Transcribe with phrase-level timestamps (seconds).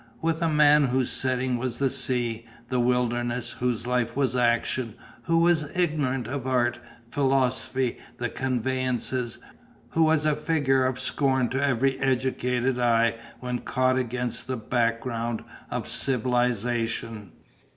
[0.19, 5.37] With a man whose setting was the sea, the wilderness, whose life was action, who
[5.37, 9.37] was ignorant of art, philosophy, the convenances,
[9.89, 15.43] who was a figure of scorn to every educated eye when caught against the background
[15.69, 17.33] of Civilisation.